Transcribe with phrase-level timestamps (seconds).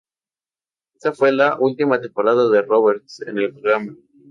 [0.95, 3.95] Esta fue la ultima temporada de Roberts en el programa.